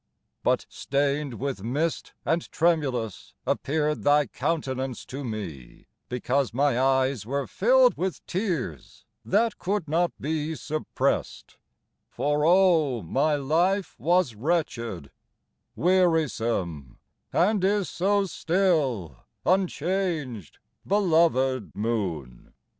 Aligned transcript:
But 0.41 0.65
stained 0.67 1.35
with 1.35 1.61
mist, 1.63 2.13
and 2.25 2.51
tremulous, 2.51 3.35
appeared 3.45 4.01
Thy 4.01 4.25
countenance 4.25 5.05
to 5.05 5.23
me, 5.23 5.85
because 6.09 6.55
my 6.55 6.79
eyes 6.79 7.23
Were 7.27 7.45
filled 7.45 7.97
with 7.97 8.25
tears, 8.25 9.05
that 9.23 9.59
could 9.59 9.87
not 9.87 10.11
be 10.19 10.55
suppressed; 10.55 11.57
For, 12.09 12.43
oh, 12.43 13.03
my 13.03 13.35
life 13.35 13.93
was 13.99 14.33
wretched, 14.33 15.11
wearisome, 15.75 16.97
And 17.31 17.63
is 17.63 17.87
so 17.87 18.25
still, 18.25 19.17
unchanged, 19.45 20.57
belovèd 20.87 21.75
moon! 21.75 22.55